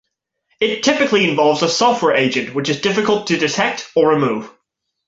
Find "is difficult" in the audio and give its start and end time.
2.69-3.27